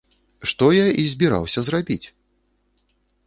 [0.51, 2.01] Што я і збіраўся зрабіць.